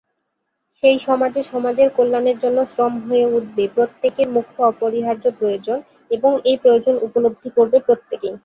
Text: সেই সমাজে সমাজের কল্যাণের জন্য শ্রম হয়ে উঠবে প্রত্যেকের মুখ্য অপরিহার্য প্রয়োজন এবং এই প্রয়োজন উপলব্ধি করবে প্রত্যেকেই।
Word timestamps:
সেই 0.75 0.97
সমাজে 1.07 1.41
সমাজের 1.51 1.89
কল্যাণের 1.97 2.37
জন্য 2.43 2.57
শ্রম 2.65 2.93
হয়ে 3.07 3.25
উঠবে 3.35 3.63
প্রত্যেকের 3.75 4.27
মুখ্য 4.35 4.57
অপরিহার্য 4.71 5.25
প্রয়োজন 5.39 5.77
এবং 6.11 6.31
এই 6.49 6.57
প্রয়োজন 6.63 6.95
উপলব্ধি 7.07 7.49
করবে 7.57 7.77
প্রত্যেকেই। 7.87 8.35